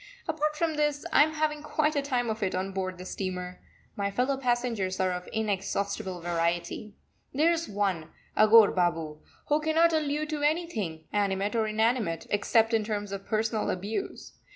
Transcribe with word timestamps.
Apart 0.27 0.55
from 0.55 0.77
this, 0.77 1.05
I 1.13 1.21
am 1.21 1.33
having 1.35 1.61
quite 1.61 1.95
a 1.95 2.01
time 2.01 2.31
of 2.31 2.41
it 2.41 2.55
on 2.55 2.71
board 2.71 2.97
the 2.97 3.05
steamer. 3.05 3.61
My 3.95 4.09
fellow 4.09 4.35
passengers 4.35 4.99
are 4.99 5.11
of 5.11 5.29
inexhaustible 5.31 6.21
variety. 6.21 6.95
There 7.35 7.51
is 7.51 7.69
one, 7.69 8.09
Aghore 8.35 8.71
Babu, 8.73 9.19
who 9.49 9.61
cannot 9.61 9.93
allude 9.93 10.31
to 10.31 10.41
anything, 10.41 11.03
animate 11.13 11.55
or 11.55 11.67
inanimate, 11.67 12.25
except 12.31 12.73
in 12.73 12.83
terms 12.83 13.11
of 13.11 13.27
personal 13.27 13.69
abuse. 13.69 14.33